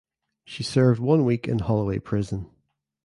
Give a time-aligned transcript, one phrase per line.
[0.45, 2.49] She served one week in Holloway Prison.